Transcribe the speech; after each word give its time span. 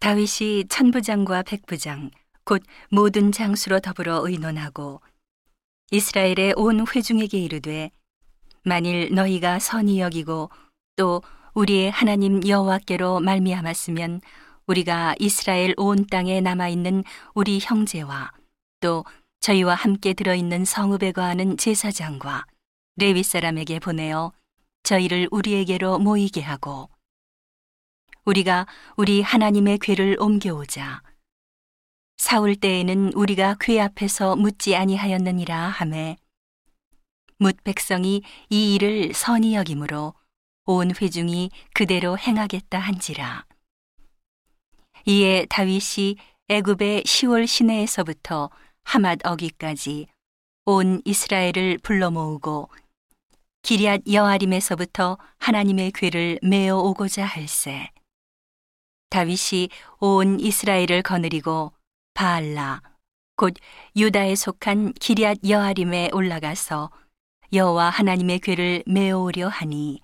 다윗이 0.00 0.66
천부장과 0.68 1.42
백부장 1.42 2.10
곧 2.44 2.62
모든 2.90 3.32
장수로 3.32 3.80
더불어 3.80 4.20
의논하고 4.24 5.00
이스라엘의 5.90 6.54
온 6.56 6.86
회중에게 6.86 7.38
이르되 7.38 7.90
만일 8.62 9.12
너희가 9.14 9.58
선히 9.58 10.00
여기고 10.00 10.50
또 10.96 11.22
우리의 11.54 11.90
하나님 11.90 12.46
여호와께로 12.46 13.20
말미암았으면 13.20 14.20
우리가 14.66 15.14
이스라엘 15.18 15.74
온 15.76 16.06
땅에 16.06 16.40
남아 16.40 16.68
있는 16.68 17.02
우리 17.34 17.58
형제와 17.60 18.32
또 18.80 19.04
저희와 19.40 19.74
함께 19.74 20.12
들어 20.12 20.34
있는 20.34 20.64
성읍에 20.64 21.12
거하는 21.12 21.56
제사장과 21.56 22.44
레위 22.96 23.22
사람에게 23.22 23.78
보내어 23.78 24.32
저희를 24.82 25.28
우리에게로 25.30 25.98
모이게 25.98 26.42
하고 26.42 26.88
우리가 28.28 28.66
우리 28.98 29.22
하나님의 29.22 29.78
궤를 29.78 30.18
옮겨오자. 30.20 31.00
사울 32.18 32.56
때에는 32.56 33.14
우리가 33.14 33.56
궤 33.58 33.80
앞에서 33.80 34.36
묻지 34.36 34.76
아니하였느니라 34.76 35.56
하매 35.68 36.18
묻 37.38 37.56
백성이 37.64 38.22
이 38.50 38.74
일을 38.74 39.14
선히 39.14 39.54
여김으로 39.54 40.12
온 40.66 40.92
회중이 41.00 41.50
그대로 41.72 42.18
행하겠다 42.18 42.78
한지라. 42.78 43.46
이에 45.06 45.46
다윗이 45.48 46.16
애굽의 46.50 47.04
시월 47.06 47.46
시내에서부터 47.46 48.50
하맛 48.82 49.24
어기까지 49.24 50.06
온 50.66 51.00
이스라엘을 51.06 51.78
불러 51.82 52.10
모으고 52.10 52.68
기리앗 53.62 54.02
여아림에서부터 54.12 55.16
하나님의 55.38 55.92
궤를 55.92 56.38
메어 56.42 56.76
오고자 56.76 57.24
할세 57.24 57.88
다윗이 59.10 59.68
온 59.98 60.40
이스라엘을 60.40 61.02
거느리고 61.02 61.72
바알라 62.14 62.82
곧 63.36 63.54
유다에 63.96 64.34
속한 64.34 64.94
기리앗 64.94 65.38
여아림에 65.48 66.10
올라가서 66.12 66.90
여호와 67.52 67.90
하나님의 67.90 68.40
궤를 68.40 68.82
메어 68.86 69.20
오려 69.20 69.48
하니 69.48 70.00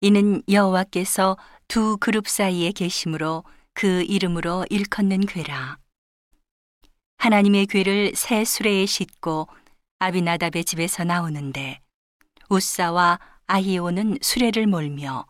이는 0.00 0.42
여호와께서 0.48 1.36
두 1.66 1.96
그룹 1.98 2.28
사이에 2.28 2.72
계심으로 2.72 3.44
그 3.74 4.02
이름으로 4.04 4.64
일컫는 4.70 5.26
궤라. 5.26 5.78
하나님의 7.18 7.66
궤를 7.66 8.12
새 8.14 8.44
수레에 8.44 8.86
싣고 8.86 9.48
아비나답의 9.98 10.64
집에서 10.64 11.02
나오는데 11.02 11.80
우사와 12.48 13.18
아히오는 13.46 14.18
수레를 14.22 14.66
몰며 14.68 15.26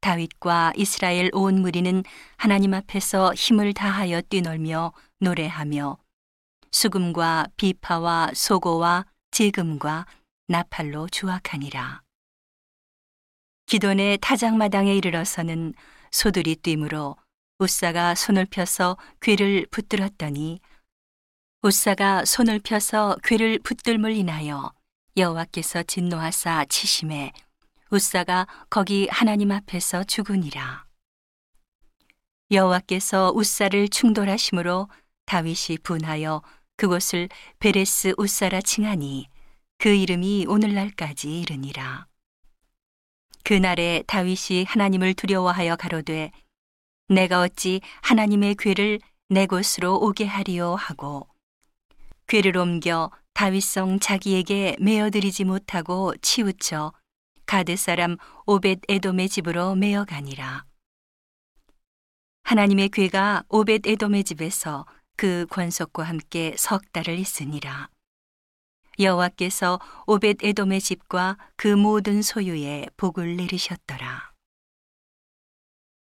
다윗과 0.00 0.72
이스라엘 0.76 1.30
온 1.32 1.60
무리는 1.60 2.02
하나님 2.36 2.74
앞에서 2.74 3.34
힘을 3.34 3.74
다하여 3.74 4.22
뛰놀며 4.22 4.92
노래하며 5.18 5.98
수금과 6.70 7.48
비파와 7.56 8.30
소고와 8.34 9.06
제금과 9.30 10.06
나팔로 10.48 11.08
주악하니라. 11.08 12.02
기돈의 13.66 14.18
타작마당에 14.20 14.94
이르러서는 14.96 15.74
소들이 16.10 16.56
뛰므로 16.56 17.16
우사가 17.58 18.14
손을 18.14 18.46
펴서 18.46 18.96
괴를 19.20 19.66
붙들었더니 19.70 20.60
우사가 21.62 22.24
손을 22.24 22.58
펴서 22.58 23.16
괴를 23.22 23.58
붙들물 23.58 24.12
인하여 24.12 24.72
여호와께서 25.16 25.82
진노하사 25.82 26.64
치심에 26.64 27.32
우사가 27.90 28.46
거기 28.70 29.08
하나님 29.10 29.50
앞에서 29.50 30.04
죽으니라. 30.04 30.84
여호와께서 32.52 33.32
우사를 33.34 33.88
충돌하심으로 33.88 34.88
다윗이 35.26 35.78
분하여 35.82 36.42
그곳을 36.76 37.28
베레스 37.58 38.14
우사라 38.16 38.60
칭하니 38.60 39.28
그 39.78 39.88
이름이 39.88 40.46
오늘날까지 40.48 41.40
이르니라. 41.40 42.06
그날에 43.42 44.04
다윗이 44.06 44.64
하나님을 44.68 45.14
두려워하여 45.14 45.74
가로되 45.74 46.30
내가 47.08 47.40
어찌 47.40 47.80
하나님의 48.02 48.54
궤를 48.56 49.00
내 49.28 49.46
곳으로 49.46 49.98
오게 49.98 50.26
하리요 50.26 50.76
하고 50.76 51.26
궤를 52.28 52.56
옮겨 52.56 53.10
다윗성 53.34 53.98
자기에게 53.98 54.76
메어들이지 54.78 55.42
못하고 55.42 56.14
치우쳐 56.22 56.92
가드 57.50 57.74
사람 57.74 58.16
오벳 58.46 58.78
에돔의 58.88 59.28
집으로 59.28 59.74
메어 59.74 60.04
가니라. 60.04 60.66
하나님의 62.44 62.90
궤가 62.90 63.42
오벳 63.48 63.88
에돔의 63.88 64.22
집에서 64.22 64.86
그 65.16 65.46
권속과 65.50 66.04
함께 66.04 66.54
석 66.56 66.92
달을 66.92 67.18
있으니라. 67.18 67.88
여호와께서 69.00 69.80
오벳 70.06 70.44
에돔의 70.44 70.80
집과 70.80 71.38
그 71.56 71.66
모든 71.66 72.22
소유에 72.22 72.86
복을 72.96 73.34
내리셨더라. 73.34 74.29